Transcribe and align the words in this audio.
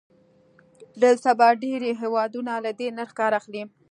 نن 1.01 1.15
سبا 1.25 1.47
ډېری 1.61 1.91
هېوادونه 2.01 2.53
له 2.65 2.71
دې 2.79 2.87
نرخ 2.97 3.11
کار 3.19 3.31
اخلي. 3.39 3.63